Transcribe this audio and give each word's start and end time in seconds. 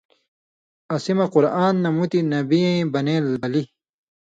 اسی 0.93 1.13
مہ 1.17 1.25
قران 1.33 1.75
نہ 1.83 1.89
مُتیۡ 1.95 2.27
نبیؑ 2.31 2.63
ایں 2.69 2.85
بنیلۡ 2.93 3.39
بلی 3.41 3.63